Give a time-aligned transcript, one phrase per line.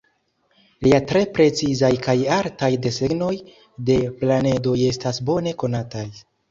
[0.87, 3.31] Lia tre precizaj kaj artaj desegnoj
[3.93, 6.09] de planedoj estas bone konataj.